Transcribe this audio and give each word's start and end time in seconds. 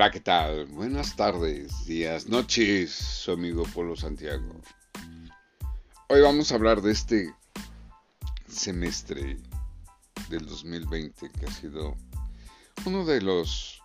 Hola, 0.00 0.10
¿qué 0.10 0.20
tal? 0.20 0.64
Buenas 0.68 1.14
tardes, 1.14 1.84
días, 1.84 2.26
noches, 2.26 2.90
su 2.90 3.32
amigo 3.32 3.64
Polo 3.64 3.94
Santiago. 3.94 4.58
Hoy 6.08 6.22
vamos 6.22 6.50
a 6.50 6.54
hablar 6.54 6.80
de 6.80 6.90
este 6.90 7.34
semestre 8.48 9.36
del 10.30 10.46
2020 10.46 11.30
que 11.30 11.44
ha 11.44 11.50
sido 11.50 11.94
uno 12.86 13.04
de 13.04 13.20
los... 13.20 13.82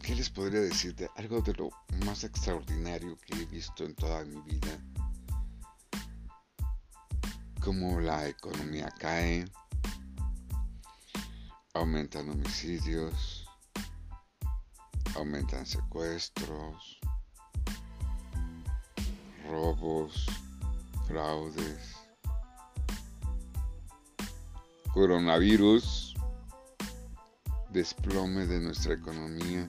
¿Qué 0.00 0.14
les 0.14 0.30
podría 0.30 0.62
decir? 0.62 0.94
De 0.94 1.10
algo 1.16 1.42
de 1.42 1.52
lo 1.52 1.68
más 2.06 2.24
extraordinario 2.24 3.18
que 3.26 3.34
he 3.34 3.44
visto 3.44 3.84
en 3.84 3.94
toda 3.94 4.24
mi 4.24 4.40
vida. 4.50 4.78
Cómo 7.60 8.00
la 8.00 8.28
economía 8.28 8.90
cae, 8.98 9.44
aumentan 11.74 12.28
homicidios, 12.28 13.46
aumentan 15.16 15.64
secuestros, 15.64 17.00
robos, 19.48 20.26
fraudes, 21.08 21.96
coronavirus, 24.92 26.14
desplome 27.70 28.46
de 28.46 28.60
nuestra 28.60 28.92
economía, 28.92 29.66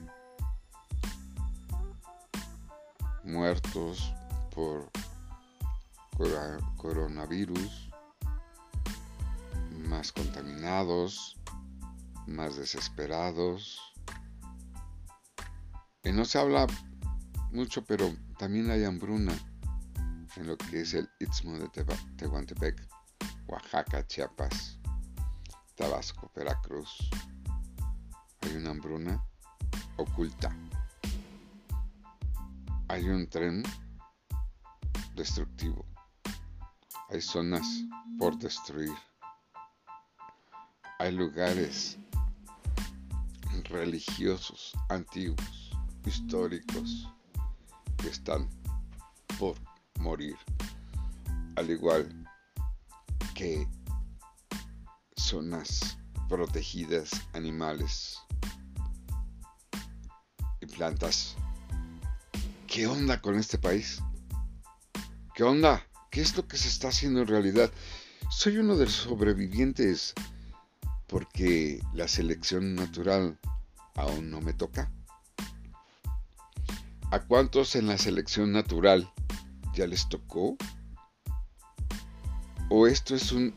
muertos 3.22 4.12
por 4.54 4.90
coronavirus, 6.76 7.90
más 9.88 10.12
contaminados, 10.12 11.38
más 12.26 12.56
desesperados. 12.56 13.78
Y 16.02 16.12
no 16.12 16.24
se 16.24 16.38
habla 16.38 16.66
mucho, 17.50 17.84
pero 17.84 18.14
también 18.38 18.70
hay 18.70 18.84
hambruna 18.84 19.32
en 20.36 20.46
lo 20.46 20.56
que 20.56 20.80
es 20.80 20.94
el 20.94 21.08
Istmo 21.20 21.58
de 21.58 21.68
Tehuantepec, 22.16 22.88
Oaxaca, 23.46 24.06
Chiapas, 24.06 24.78
Tabasco, 25.76 26.30
Veracruz. 26.34 27.10
Hay 28.42 28.56
una 28.56 28.70
hambruna 28.70 29.24
oculta. 29.96 30.54
Hay 32.88 33.08
un 33.08 33.28
tren 33.28 33.62
destructivo. 35.14 35.86
Hay 37.08 37.20
zonas 37.20 37.66
por 38.18 38.36
destruir. 38.38 38.94
Hay 40.98 41.12
lugares 41.12 41.98
religiosos, 43.64 44.72
antiguos, 44.88 45.70
históricos, 46.06 47.08
que 47.98 48.08
están 48.08 48.48
por 49.38 49.56
morir, 49.98 50.36
al 51.56 51.70
igual 51.70 52.08
que 53.34 53.66
zonas 55.16 55.98
protegidas, 56.28 57.10
animales 57.32 58.18
y 60.60 60.66
plantas. 60.66 61.36
¿Qué 62.66 62.86
onda 62.86 63.20
con 63.20 63.36
este 63.36 63.58
país? 63.58 64.00
¿Qué 65.34 65.42
onda? 65.42 65.86
¿Qué 66.10 66.20
es 66.20 66.36
lo 66.36 66.46
que 66.46 66.56
se 66.56 66.68
está 66.68 66.88
haciendo 66.88 67.20
en 67.20 67.26
realidad? 67.26 67.70
Soy 68.30 68.58
uno 68.58 68.76
de 68.76 68.84
los 68.84 68.94
sobrevivientes 68.94 70.14
porque 71.06 71.80
la 71.92 72.08
selección 72.08 72.74
natural 72.74 73.38
aún 73.94 74.30
no 74.30 74.40
me 74.40 74.52
toca. 74.52 74.90
¿A 77.10 77.20
cuántos 77.20 77.76
en 77.76 77.86
la 77.86 77.98
selección 77.98 78.52
natural 78.52 79.10
ya 79.74 79.86
les 79.86 80.08
tocó? 80.08 80.56
¿O 82.70 82.86
esto 82.86 83.14
es 83.14 83.30
un... 83.30 83.54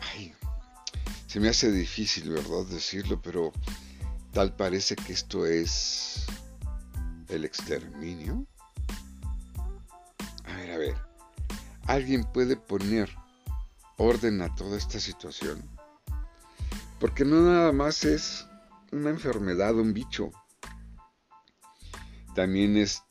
Ay, 0.00 0.34
se 1.26 1.40
me 1.40 1.48
hace 1.48 1.70
difícil, 1.70 2.30
¿verdad? 2.30 2.66
Decirlo, 2.68 3.22
pero 3.22 3.52
tal 4.32 4.54
parece 4.54 4.96
que 4.96 5.12
esto 5.12 5.46
es 5.46 6.26
el 7.28 7.44
exterminio. 7.44 8.46
A 10.44 10.56
ver, 10.56 10.70
a 10.72 10.76
ver. 10.76 10.96
¿Alguien 11.86 12.24
puede 12.24 12.56
poner 12.56 13.10
orden 13.96 14.42
a 14.42 14.54
toda 14.54 14.76
esta 14.76 15.00
situación? 15.00 15.77
Porque 17.00 17.24
no 17.24 17.40
nada 17.42 17.72
más 17.72 18.04
es 18.04 18.46
una 18.90 19.10
enfermedad, 19.10 19.74
un 19.76 19.92
bicho. 19.92 20.30
También 22.34 22.76
es 22.76 23.02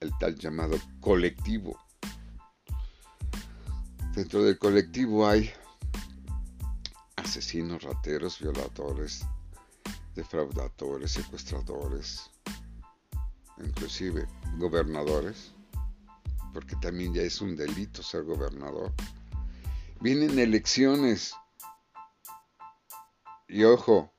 el 0.00 0.10
tal 0.18 0.36
llamado 0.36 0.76
colectivo. 1.00 1.78
Dentro 4.14 4.42
del 4.42 4.58
colectivo 4.58 5.26
hay 5.26 5.50
asesinos, 7.16 7.82
rateros, 7.82 8.38
violadores, 8.40 9.26
defraudadores, 10.14 11.12
secuestradores, 11.12 12.30
inclusive 13.62 14.26
gobernadores, 14.58 15.52
porque 16.52 16.76
también 16.76 17.12
ya 17.12 17.22
es 17.22 17.40
un 17.40 17.56
delito 17.56 18.02
ser 18.02 18.24
gobernador. 18.24 18.92
Vienen 20.00 20.38
elecciones 20.38 21.34
y 23.48 23.64
ojo, 23.64 24.12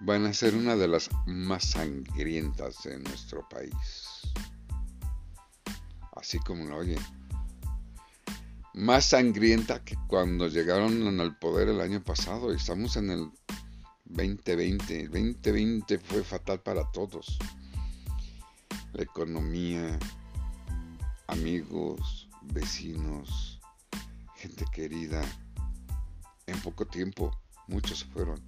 van 0.00 0.24
a 0.24 0.32
ser 0.32 0.54
una 0.54 0.76
de 0.76 0.88
las 0.88 1.10
más 1.26 1.64
sangrientas 1.70 2.82
de 2.84 2.98
nuestro 2.98 3.46
país. 3.48 3.74
Así 6.12 6.38
como 6.40 6.64
lo 6.64 6.78
oyen. 6.78 6.98
Más 8.74 9.06
sangrienta 9.06 9.84
que 9.84 9.96
cuando 10.06 10.48
llegaron 10.48 11.20
al 11.20 11.38
poder 11.38 11.68
el 11.68 11.80
año 11.80 12.02
pasado. 12.02 12.52
Estamos 12.52 12.96
en 12.96 13.10
el 13.10 13.30
2020. 14.06 15.00
El 15.00 15.10
2020 15.10 15.98
fue 15.98 16.24
fatal 16.24 16.60
para 16.60 16.90
todos. 16.92 17.38
La 18.92 19.02
economía, 19.02 19.98
amigos, 21.26 22.28
vecinos, 22.42 23.60
gente 24.36 24.64
querida. 24.72 25.22
En 26.46 26.58
poco 26.60 26.86
tiempo 26.86 27.30
muchos 27.70 28.04
fueron. 28.04 28.42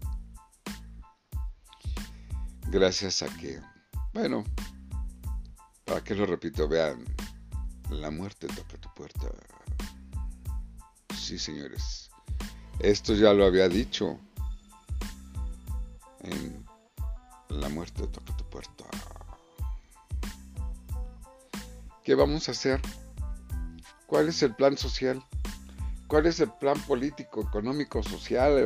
Gracias 2.68 3.22
a 3.22 3.28
que, 3.36 3.60
bueno, 4.12 4.44
para 5.84 6.02
que 6.02 6.14
lo 6.14 6.26
repito, 6.26 6.68
vean, 6.68 7.04
la 7.90 8.10
muerte 8.10 8.48
toca 8.48 8.76
tu 8.78 8.92
puerta. 8.94 9.28
Sí, 11.16 11.38
señores. 11.38 12.10
Esto 12.80 13.14
ya 13.14 13.32
lo 13.32 13.44
había 13.44 13.68
dicho. 13.68 14.18
En 16.20 16.64
La 17.48 17.68
muerte 17.68 18.06
toca 18.06 18.36
tu 18.36 18.44
puerta. 18.48 18.84
¿Qué 22.02 22.14
vamos 22.14 22.48
a 22.48 22.52
hacer? 22.52 22.80
¿Cuál 24.06 24.28
es 24.28 24.42
el 24.42 24.54
plan 24.54 24.76
social? 24.76 25.22
¿Cuál 26.12 26.26
es 26.26 26.40
el 26.40 26.50
plan 26.50 26.78
político, 26.82 27.40
económico, 27.40 28.02
social? 28.02 28.58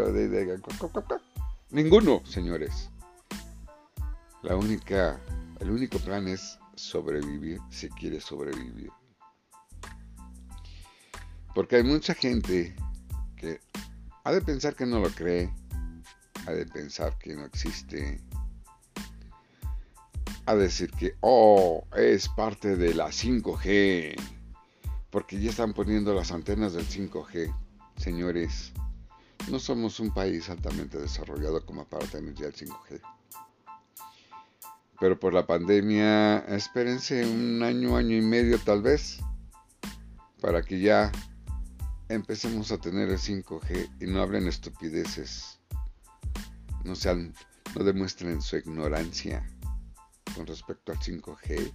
Ninguno, 1.71 2.21
señores. 2.27 2.91
La 4.43 4.57
única, 4.57 5.21
el 5.61 5.71
único 5.71 6.01
plan 6.01 6.27
es 6.27 6.59
sobrevivir 6.75 7.61
si 7.71 7.89
quiere 7.91 8.21
sobrevivir. 8.21 8.91
Porque 11.55 11.77
hay 11.77 11.85
mucha 11.85 12.15
gente 12.15 12.75
que 13.37 13.61
ha 14.25 14.33
de 14.33 14.41
pensar 14.41 14.75
que 14.75 14.85
no 14.85 14.99
lo 14.99 15.11
cree, 15.11 15.49
ha 16.49 16.51
de 16.51 16.67
pensar 16.67 17.17
que 17.17 17.37
no 17.37 17.45
existe, 17.45 18.21
ha 20.47 20.55
de 20.57 20.63
decir 20.65 20.91
que, 20.91 21.15
oh, 21.21 21.87
es 21.95 22.29
parte 22.29 22.75
de 22.75 22.93
la 22.93 23.13
5G 23.13 24.36
porque 25.17 25.41
ya 25.41 25.49
están 25.49 25.73
poniendo 25.73 26.13
las 26.13 26.31
antenas 26.31 26.75
del 26.75 26.87
5G. 26.87 27.51
Señores, 27.97 28.75
no 29.51 29.59
somos 29.59 29.99
un 29.99 30.13
país 30.13 30.51
altamente 30.51 30.99
desarrollado 30.99 31.65
como 31.65 31.87
para 31.87 32.07
tener 32.07 32.35
ya 32.35 32.49
el 32.49 32.55
5G. 32.55 33.01
Pero 35.01 35.19
por 35.19 35.33
la 35.33 35.47
pandemia, 35.47 36.41
espérense 36.55 37.25
un 37.25 37.63
año, 37.63 37.97
año 37.97 38.15
y 38.15 38.21
medio 38.21 38.59
tal 38.59 38.83
vez, 38.83 39.21
para 40.43 40.61
que 40.61 40.81
ya 40.81 41.11
empecemos 42.11 42.71
a 42.71 42.77
tener 42.77 43.09
el 43.09 43.19
5G 43.19 44.03
y 44.03 44.07
no 44.09 44.21
hablen 44.21 44.47
estupideces. 44.47 45.59
No 46.85 46.95
sean, 46.95 47.33
no 47.75 47.85
demuestren 47.85 48.43
su 48.43 48.59
ignorancia 48.59 49.49
con 50.35 50.47
respecto 50.47 50.93
al 50.93 50.99
5G, 50.99 51.73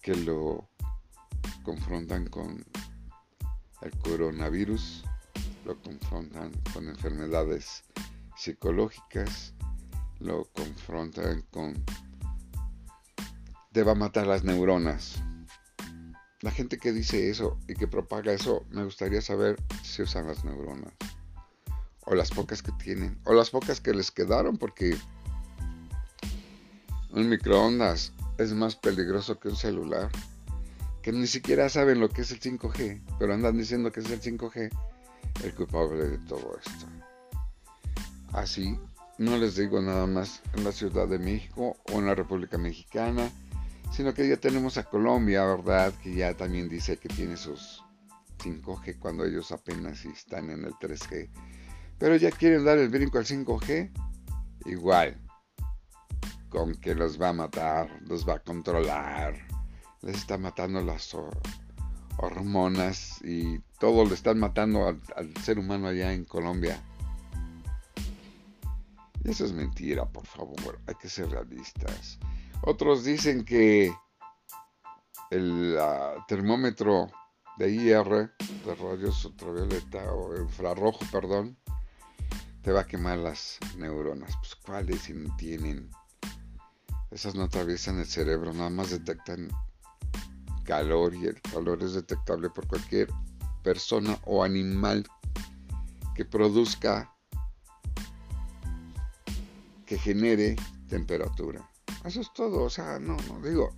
que 0.00 0.16
lo 0.16 0.71
confrontan 1.64 2.26
con 2.28 2.64
el 3.82 3.98
coronavirus, 3.98 5.04
lo 5.64 5.80
confrontan 5.82 6.52
con 6.72 6.88
enfermedades 6.88 7.84
psicológicas 8.36 9.54
lo 10.22 10.44
confrontan 10.54 11.42
con 11.50 11.74
te 13.72 13.82
va 13.82 13.92
a 13.92 13.96
matar 13.96 14.26
las 14.26 14.44
neuronas. 14.44 15.22
La 16.40 16.50
gente 16.50 16.78
que 16.78 16.92
dice 16.92 17.30
eso 17.30 17.58
y 17.68 17.74
que 17.74 17.88
propaga 17.88 18.32
eso, 18.32 18.64
me 18.70 18.84
gustaría 18.84 19.20
saber 19.20 19.56
si 19.82 20.02
usan 20.02 20.26
las 20.26 20.44
neuronas. 20.44 20.92
O 22.04 22.14
las 22.14 22.30
pocas 22.30 22.62
que 22.62 22.72
tienen. 22.72 23.18
O 23.24 23.32
las 23.32 23.50
pocas 23.50 23.80
que 23.80 23.94
les 23.94 24.10
quedaron 24.10 24.58
porque 24.58 24.96
un 27.10 27.28
microondas 27.28 28.12
es 28.38 28.52
más 28.52 28.76
peligroso 28.76 29.38
que 29.38 29.48
un 29.48 29.56
celular. 29.56 30.10
Que 31.02 31.12
ni 31.12 31.26
siquiera 31.26 31.68
saben 31.68 32.00
lo 32.00 32.08
que 32.08 32.22
es 32.22 32.30
el 32.30 32.40
5G, 32.40 33.02
pero 33.18 33.34
andan 33.34 33.58
diciendo 33.58 33.90
que 33.90 34.00
es 34.00 34.10
el 34.10 34.20
5G 34.20 34.70
el 35.44 35.54
culpable 35.54 36.08
de 36.08 36.18
todo 36.18 36.58
esto. 36.58 36.86
Así, 38.32 38.78
no 39.18 39.36
les 39.36 39.56
digo 39.56 39.80
nada 39.80 40.06
más 40.06 40.42
en 40.54 40.64
la 40.64 40.72
Ciudad 40.72 41.08
de 41.08 41.18
México 41.18 41.76
o 41.92 41.98
en 41.98 42.06
la 42.06 42.14
República 42.14 42.56
Mexicana, 42.56 43.30
sino 43.92 44.14
que 44.14 44.28
ya 44.28 44.36
tenemos 44.36 44.78
a 44.78 44.84
Colombia, 44.84 45.44
¿verdad? 45.44 45.92
Que 46.02 46.14
ya 46.14 46.34
también 46.34 46.68
dice 46.68 46.96
que 46.96 47.08
tiene 47.08 47.36
sus 47.36 47.82
5G 48.38 48.98
cuando 48.98 49.24
ellos 49.24 49.52
apenas 49.52 50.04
están 50.04 50.50
en 50.50 50.64
el 50.64 50.72
3G. 50.74 51.28
Pero 51.98 52.16
ya 52.16 52.30
quieren 52.30 52.64
dar 52.64 52.78
el 52.78 52.88
brinco 52.88 53.18
al 53.18 53.26
5G, 53.26 53.92
igual, 54.66 55.20
con 56.48 56.74
que 56.74 56.94
los 56.94 57.20
va 57.20 57.28
a 57.28 57.32
matar, 57.32 58.00
los 58.02 58.26
va 58.26 58.34
a 58.34 58.38
controlar, 58.38 59.51
les 60.02 60.16
está 60.16 60.36
matando 60.36 60.82
las 60.82 61.16
hormonas 62.18 63.20
y 63.22 63.58
todo 63.78 64.04
le 64.04 64.14
están 64.14 64.38
matando 64.38 64.86
al, 64.86 65.36
ser 65.42 65.58
humano 65.58 65.88
allá 65.88 66.12
en 66.12 66.24
Colombia. 66.24 66.82
Y 69.24 69.30
eso 69.30 69.44
es 69.44 69.52
mentira, 69.52 70.04
por 70.04 70.26
favor, 70.26 70.80
hay 70.86 70.94
que 70.96 71.08
ser 71.08 71.30
realistas. 71.30 72.18
Otros 72.62 73.04
dicen 73.04 73.44
que 73.44 73.94
el 75.30 75.78
termómetro 76.26 77.10
de 77.58 77.70
IR, 77.70 78.32
de 78.64 78.74
rayos 78.74 79.24
ultravioleta 79.24 80.12
o 80.12 80.36
infrarrojo, 80.36 81.04
perdón, 81.12 81.56
te 82.62 82.72
va 82.72 82.80
a 82.80 82.86
quemar 82.86 83.18
las 83.18 83.58
neuronas. 83.76 84.36
Pues 84.38 84.56
cuáles 84.56 85.02
si 85.02 85.14
no 85.14 85.34
tienen. 85.36 85.90
Esas 87.10 87.34
no 87.34 87.44
atraviesan 87.44 87.98
el 87.98 88.06
cerebro, 88.06 88.52
nada 88.52 88.70
más 88.70 88.90
detectan 88.90 89.48
calor 90.64 91.14
y 91.14 91.26
el 91.26 91.40
calor 91.40 91.82
es 91.82 91.94
detectable 91.94 92.50
por 92.50 92.66
cualquier 92.66 93.08
persona 93.62 94.18
o 94.24 94.42
animal 94.42 95.06
que 96.14 96.24
produzca, 96.24 97.14
que 99.86 99.98
genere 99.98 100.56
temperatura. 100.88 101.68
Eso 102.04 102.20
es 102.20 102.32
todo, 102.32 102.64
o 102.64 102.70
sea, 102.70 102.98
no, 102.98 103.16
no 103.28 103.40
digo, 103.40 103.74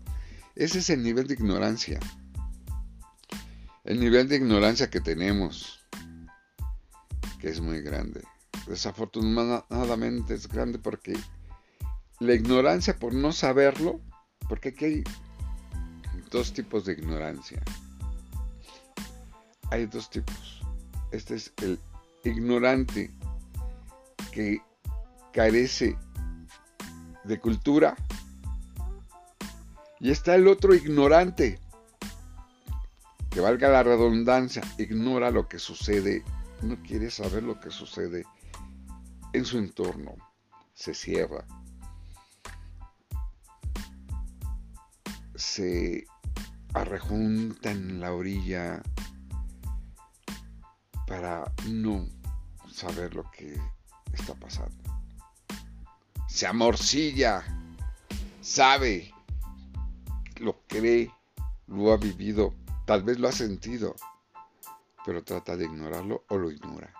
ese 0.54 0.78
es 0.78 0.90
el 0.90 1.02
nivel 1.02 1.26
de 1.26 1.34
ignorancia. 1.34 2.00
El 3.84 4.00
nivel 4.00 4.28
de 4.28 4.36
ignorancia 4.36 4.88
que 4.88 5.00
tenemos, 5.00 5.80
que 7.38 7.48
es 7.48 7.60
muy 7.60 7.82
grande. 7.82 8.22
Desafortunadamente 8.66 10.34
es 10.34 10.48
grande 10.48 10.78
porque 10.78 11.14
la 12.20 12.34
ignorancia 12.34 12.98
por 12.98 13.12
no 13.12 13.32
saberlo, 13.32 14.00
porque 14.48 14.70
aquí 14.70 14.84
hay 14.84 15.04
dos 16.34 16.52
tipos 16.52 16.84
de 16.84 16.94
ignorancia. 16.94 17.62
Hay 19.70 19.86
dos 19.86 20.10
tipos. 20.10 20.62
Este 21.12 21.36
es 21.36 21.52
el 21.62 21.78
ignorante 22.24 23.08
que 24.32 24.60
carece 25.32 25.96
de 27.22 27.40
cultura 27.40 27.94
y 30.00 30.10
está 30.10 30.34
el 30.34 30.48
otro 30.48 30.74
ignorante, 30.74 31.60
que 33.30 33.38
valga 33.38 33.68
la 33.68 33.84
redundancia, 33.84 34.62
ignora 34.76 35.30
lo 35.30 35.46
que 35.48 35.60
sucede, 35.60 36.24
no 36.62 36.82
quiere 36.82 37.12
saber 37.12 37.44
lo 37.44 37.60
que 37.60 37.70
sucede 37.70 38.24
en 39.32 39.44
su 39.44 39.58
entorno, 39.58 40.16
se 40.74 40.94
cierra, 40.94 41.46
se 45.36 46.08
arrejunta 46.74 47.70
en 47.70 48.00
la 48.00 48.12
orilla 48.12 48.82
para 51.06 51.50
no 51.68 52.06
saber 52.70 53.14
lo 53.14 53.30
que 53.30 53.58
está 54.12 54.34
pasando. 54.34 54.82
Se 56.28 56.46
amorcilla, 56.46 57.44
sabe 58.40 59.14
lo 60.40 60.60
cree, 60.66 61.10
lo 61.68 61.92
ha 61.92 61.96
vivido, 61.96 62.54
tal 62.86 63.02
vez 63.02 63.18
lo 63.18 63.28
ha 63.28 63.32
sentido, 63.32 63.94
pero 65.04 65.22
trata 65.22 65.56
de 65.56 65.64
ignorarlo 65.64 66.24
o 66.28 66.36
lo 66.36 66.50
ignora. 66.50 66.92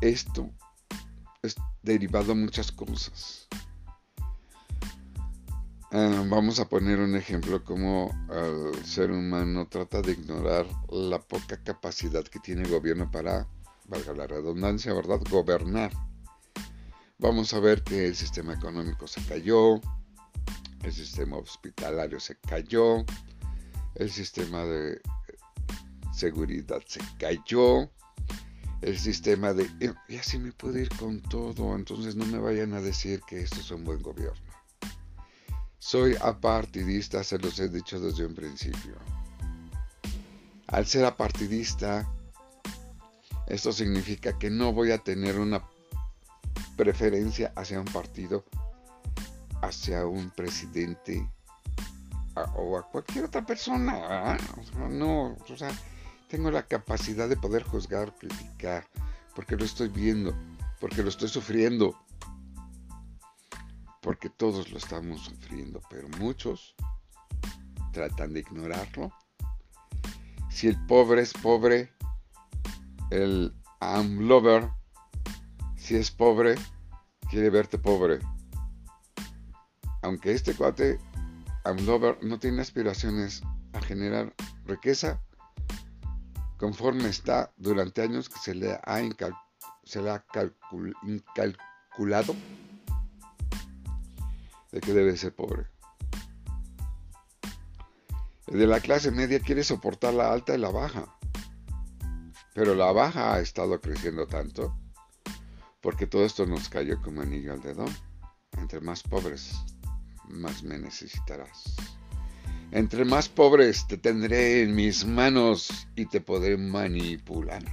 Esto 0.00 0.50
es 1.42 1.54
derivado 1.82 2.32
a 2.32 2.34
muchas 2.34 2.72
cosas. 2.72 3.48
Ah, 5.92 6.24
vamos 6.28 6.60
a 6.60 6.68
poner 6.68 7.00
un 7.00 7.16
ejemplo 7.16 7.64
como 7.64 8.14
el 8.30 8.84
ser 8.84 9.10
humano 9.10 9.66
trata 9.66 10.00
de 10.00 10.12
ignorar 10.12 10.64
la 10.88 11.18
poca 11.18 11.60
capacidad 11.64 12.22
que 12.22 12.38
tiene 12.38 12.62
el 12.62 12.70
gobierno 12.70 13.10
para, 13.10 13.48
valga 13.88 14.12
la 14.12 14.28
redundancia, 14.28 14.94
¿verdad?, 14.94 15.18
gobernar. 15.28 15.90
Vamos 17.18 17.52
a 17.54 17.58
ver 17.58 17.82
que 17.82 18.06
el 18.06 18.14
sistema 18.14 18.54
económico 18.54 19.08
se 19.08 19.20
cayó, 19.24 19.80
el 20.84 20.92
sistema 20.92 21.38
hospitalario 21.38 22.20
se 22.20 22.36
cayó, 22.36 23.04
el 23.96 24.10
sistema 24.12 24.64
de 24.64 25.00
seguridad 26.14 26.82
se 26.86 27.00
cayó, 27.18 27.90
el 28.80 28.96
sistema 28.96 29.52
de... 29.54 29.64
Eh, 29.80 29.92
y 30.08 30.18
así 30.18 30.38
me 30.38 30.52
puedo 30.52 30.78
ir 30.78 30.88
con 31.00 31.20
todo, 31.20 31.74
entonces 31.74 32.14
no 32.14 32.26
me 32.26 32.38
vayan 32.38 32.74
a 32.74 32.80
decir 32.80 33.22
que 33.26 33.40
esto 33.40 33.58
es 33.58 33.72
un 33.72 33.82
buen 33.82 34.00
gobierno. 34.00 34.59
Soy 35.80 36.16
apartidista, 36.20 37.24
se 37.24 37.38
los 37.38 37.58
he 37.58 37.68
dicho 37.68 37.98
desde 37.98 38.24
un 38.24 38.34
principio. 38.34 38.94
Al 40.68 40.86
ser 40.86 41.04
apartidista, 41.04 42.08
esto 43.48 43.72
significa 43.72 44.38
que 44.38 44.50
no 44.50 44.72
voy 44.72 44.92
a 44.92 44.98
tener 44.98 45.40
una 45.40 45.64
preferencia 46.76 47.52
hacia 47.56 47.80
un 47.80 47.86
partido 47.86 48.44
hacia 49.62 50.06
un 50.06 50.30
presidente 50.30 51.28
o 52.56 52.78
a 52.78 52.82
cualquier 52.82 53.24
otra 53.26 53.44
persona. 53.44 54.38
No, 54.88 55.36
o 55.48 55.56
sea, 55.56 55.70
tengo 56.28 56.50
la 56.50 56.62
capacidad 56.62 57.28
de 57.28 57.36
poder 57.36 57.62
juzgar, 57.64 58.14
criticar, 58.16 58.86
porque 59.34 59.56
lo 59.56 59.64
estoy 59.64 59.88
viendo, 59.88 60.34
porque 60.80 61.02
lo 61.02 61.08
estoy 61.08 61.28
sufriendo, 61.28 61.98
porque 64.00 64.30
todos 64.30 64.70
lo 64.70 64.78
estamos 64.78 65.22
sufriendo, 65.22 65.80
pero 65.90 66.08
muchos 66.18 66.74
tratan 67.92 68.32
de 68.32 68.40
ignorarlo. 68.40 69.12
Si 70.48 70.66
el 70.66 70.86
pobre 70.86 71.22
es 71.22 71.32
pobre, 71.32 71.92
el 73.10 73.54
I'm 73.80 74.28
lover, 74.28 74.70
si 75.76 75.96
es 75.96 76.10
pobre, 76.10 76.56
quiere 77.30 77.50
verte 77.50 77.78
pobre 77.78 78.20
aunque 80.02 80.32
este 80.32 80.54
cuate 80.54 80.98
Amdover 81.64 82.22
no 82.22 82.38
tiene 82.38 82.62
aspiraciones 82.62 83.42
a 83.72 83.80
generar 83.80 84.34
riqueza, 84.64 85.20
conforme 86.56 87.08
está 87.08 87.52
durante 87.56 88.02
años 88.02 88.28
que 88.28 88.38
se 88.38 88.54
le 88.54 88.72
ha, 88.72 89.00
se 89.84 90.02
le 90.02 90.10
ha 90.10 90.24
incalculado 91.02 92.34
de 94.72 94.80
que 94.80 94.92
debe 94.92 95.16
ser 95.16 95.34
pobre. 95.34 95.66
El 98.46 98.58
de 98.58 98.66
la 98.66 98.80
clase 98.80 99.10
media 99.10 99.40
quiere 99.40 99.62
soportar 99.62 100.14
la 100.14 100.32
alta 100.32 100.54
y 100.54 100.58
la 100.58 100.70
baja, 100.70 101.16
pero 102.54 102.74
la 102.74 102.92
baja 102.92 103.34
ha 103.34 103.40
estado 103.40 103.80
creciendo 103.80 104.26
tanto 104.26 104.76
porque 105.80 106.06
todo 106.06 106.24
esto 106.24 106.44
nos 106.46 106.68
cayó 106.68 107.00
como 107.00 107.22
anillo 107.22 107.52
al 107.52 107.62
dedo, 107.62 107.86
entre 108.58 108.80
más 108.80 109.02
pobres 109.02 109.54
más 110.30 110.62
me 110.62 110.78
necesitarás. 110.78 111.76
Entre 112.70 113.04
más 113.04 113.28
pobres 113.28 113.86
te 113.86 113.98
tendré 113.98 114.62
en 114.62 114.74
mis 114.74 115.04
manos 115.04 115.88
y 115.96 116.06
te 116.06 116.20
podré 116.20 116.56
manipular. 116.56 117.64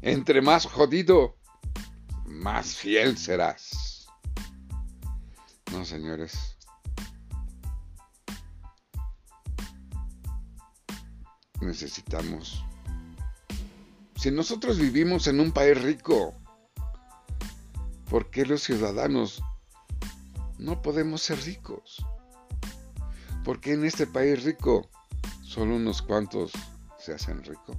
Entre 0.00 0.40
más 0.42 0.66
jodido, 0.66 1.36
más 2.24 2.76
fiel 2.76 3.18
serás. 3.18 3.93
No, 5.72 5.84
señores. 5.84 6.56
Necesitamos 11.60 12.64
Si 14.16 14.30
nosotros 14.30 14.78
vivimos 14.78 15.26
en 15.26 15.40
un 15.40 15.52
país 15.52 15.80
rico, 15.82 16.34
¿por 18.08 18.30
qué 18.30 18.44
los 18.46 18.62
ciudadanos 18.62 19.42
no 20.58 20.80
podemos 20.82 21.22
ser 21.22 21.40
ricos? 21.44 22.04
¿Por 23.44 23.60
qué 23.60 23.72
en 23.72 23.84
este 23.84 24.06
país 24.06 24.44
rico 24.44 24.88
solo 25.42 25.76
unos 25.76 26.00
cuantos 26.00 26.52
se 26.98 27.14
hacen 27.14 27.42
ricos? 27.44 27.76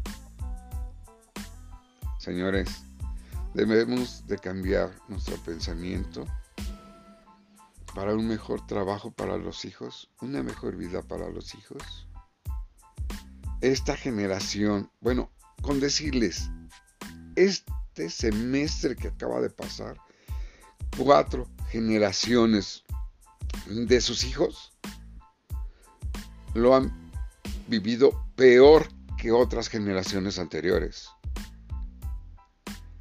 Señores, 2.20 2.84
debemos 3.54 4.26
de 4.28 4.38
cambiar 4.38 4.92
nuestro 5.08 5.38
pensamiento 5.38 6.26
para 7.96 8.14
un 8.14 8.28
mejor 8.28 8.68
trabajo 8.68 9.12
para 9.12 9.38
los 9.38 9.64
hijos, 9.64 10.12
una 10.22 10.44
mejor 10.44 10.76
vida 10.76 11.02
para 11.02 11.30
los 11.30 11.56
hijos. 11.56 12.10
Esta 13.62 13.96
generación, 13.96 14.92
bueno, 15.00 15.32
con 15.62 15.80
decirles, 15.80 16.50
este 17.38 18.10
semestre 18.10 18.98
que 18.98 19.08
acaba 19.08 19.40
de 19.40 19.50
pasar, 19.50 19.98
cuatro 20.98 21.48
generaciones 21.70 22.84
de 23.66 24.02
sus 24.02 24.26
hijos 24.26 24.74
lo 26.54 26.76
han 26.76 27.12
vivido 27.68 28.28
peor 28.36 28.90
que 29.18 29.32
otras 29.32 29.70
generaciones 29.70 30.38
anteriores. 30.38 31.10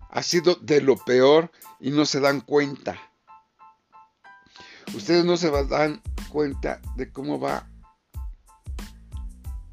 Ha 0.09 0.23
sido 0.23 0.55
de 0.55 0.81
lo 0.81 0.97
peor 0.97 1.51
y 1.81 1.91
no 1.91 2.07
se 2.07 2.21
dan 2.21 2.41
cuenta 2.41 2.97
ustedes 4.95 5.25
no 5.25 5.37
se 5.37 5.51
dan 5.51 6.03
cuenta 6.31 6.81
de 6.97 7.11
cómo 7.11 7.39
va 7.39 7.71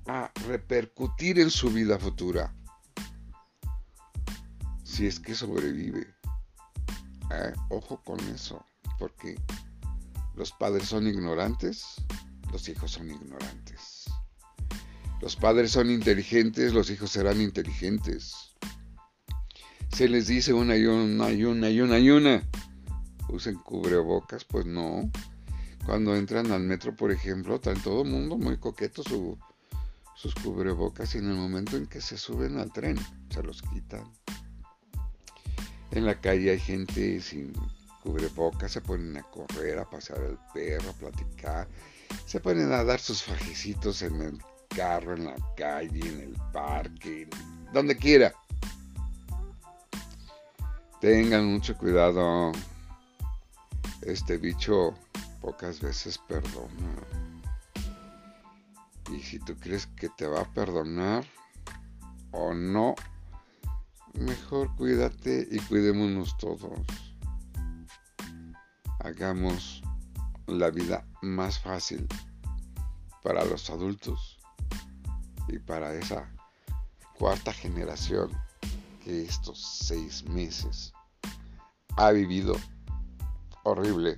a 0.08 0.32
repercutir 0.48 1.39
en 1.39 1.50
su 1.50 1.70
vida 1.70 1.98
futura. 1.98 2.53
Si 4.84 5.08
es 5.08 5.20
que 5.20 5.36
sobrevive. 5.36 6.15
Eh, 7.34 7.53
ojo 7.70 8.01
con 8.03 8.20
eso, 8.30 8.65
porque 9.00 9.39
los 10.36 10.51
padres 10.51 10.88
son 10.89 11.08
ignorantes, 11.08 11.96
los 12.51 12.68
hijos 12.68 12.91
son 12.91 13.10
ignorantes. 13.10 14.06
Los 15.22 15.36
padres 15.36 15.72
son 15.72 15.89
inteligentes, 15.89 16.74
los 16.74 16.89
hijos 16.89 17.12
serán 17.12 17.39
inteligentes. 17.39 18.34
Se 19.94 20.10
les 20.10 20.27
dice 20.27 20.51
una 20.51 20.75
y 20.75 20.86
una 20.86 21.32
y 21.32 21.44
una 21.44 21.70
y 21.70 21.80
una 21.80 22.00
y 22.00 22.10
una 22.10 22.44
usen 23.32 23.56
cubrebocas, 23.56 24.46
pues 24.46 24.66
no. 24.66 25.10
Cuando 25.86 26.16
entran 26.16 26.52
al 26.52 26.62
metro, 26.62 26.96
por 26.96 27.12
ejemplo, 27.12 27.56
está 27.56 27.72
en 27.72 27.82
todo 27.82 28.04
el 28.04 28.10
mundo 28.10 28.38
muy 28.38 28.58
coqueto 28.58 29.02
sus 29.04 30.36
cubrebocas 30.36 31.16
y 31.16 31.18
en 31.18 31.30
el 31.30 31.36
momento 31.36 31.78
en 31.78 31.88
que 31.88 32.02
se 32.02 32.18
suben 32.18 32.58
al 32.58 32.72
tren, 32.72 32.98
se 33.30 33.42
los 33.42 33.62
quitan. 33.62 34.04
En 35.92 36.06
la 36.06 36.20
calle 36.22 36.52
hay 36.52 36.60
gente 36.60 37.20
sin 37.20 37.54
cubrebocas, 38.04 38.72
se 38.72 38.82
ponen 38.82 39.18
a 39.18 39.24
correr, 39.24 39.80
a 39.80 39.90
pasar 39.90 40.20
el 40.22 40.38
perro, 40.54 40.92
a 40.92 40.94
platicar, 40.94 41.68
se 42.26 42.40
ponen 42.40 42.72
a 42.72 42.84
dar 42.84 43.00
sus 43.00 43.24
fajecitos 43.24 44.02
en 44.02 44.22
el 44.22 44.40
carro, 44.70 45.16
en 45.16 45.26
la 45.26 45.36
calle, 45.58 46.08
en 46.08 46.22
el 46.22 46.36
parque, 46.54 47.28
donde 47.74 47.98
quiera. 47.98 48.34
Tengan 51.00 51.46
mucho 51.48 51.76
cuidado 51.78 52.52
este 54.01 54.38
bicho 54.38 54.93
pocas 55.41 55.81
veces 55.81 56.17
perdona. 56.27 56.96
Y 59.12 59.20
si 59.22 59.39
tú 59.39 59.55
crees 59.58 59.88
que 59.88 60.10
te 60.10 60.27
va 60.27 60.41
a 60.41 60.53
perdonar 60.53 61.25
o 62.31 62.53
no, 62.53 62.96
mejor 64.13 64.74
cuídate 64.75 65.48
y 65.51 65.60
cuidémonos 65.60 66.38
todos. 66.38 66.79
Hagamos 69.00 69.81
la 70.48 70.70
vida 70.70 71.05
más 71.22 71.60
fácil 71.60 72.08
para 73.24 73.43
los 73.46 73.70
adultos 73.70 74.39
y 75.48 75.60
para 75.60 75.93
esa 75.93 76.31
cuarta 77.17 77.51
generación 77.51 78.31
que 79.03 79.24
estos 79.24 79.62
seis 79.62 80.24
meses 80.24 80.93
ha 81.98 82.12
vivido 82.12 82.55
horrible, 83.63 84.18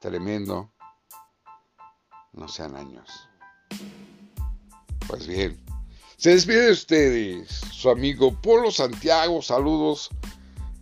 tremendo, 0.00 0.72
no 2.32 2.48
sean 2.48 2.76
años. 2.76 3.28
Pues 5.06 5.26
bien, 5.26 5.60
se 6.16 6.30
despide 6.30 6.66
de 6.66 6.72
ustedes 6.72 7.48
su 7.72 7.90
amigo 7.90 8.32
Polo 8.40 8.70
Santiago, 8.70 9.42
saludos 9.42 10.10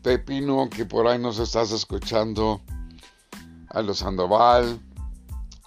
Pepino 0.02 0.68
que 0.68 0.84
por 0.84 1.06
ahí 1.06 1.18
nos 1.18 1.38
estás 1.38 1.72
escuchando, 1.72 2.60
a 3.70 3.82
los 3.82 3.98
Sandoval, 3.98 4.80